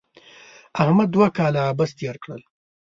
احمد 0.81 1.07
دوه 1.15 1.27
کاله 1.37 1.61
عبث 1.71 1.91
تېر 1.99 2.15
کړل. 2.23 2.41